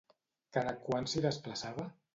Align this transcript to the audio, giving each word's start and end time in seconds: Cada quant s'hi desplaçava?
Cada 0.57 0.73
quant 0.87 1.11
s'hi 1.13 1.25
desplaçava? 1.29 1.91